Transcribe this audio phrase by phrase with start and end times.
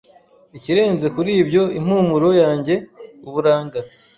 [0.57, 2.73] Ikirenze kuri ibyo, impumuro yanjye,
[3.27, 3.79] uburanga,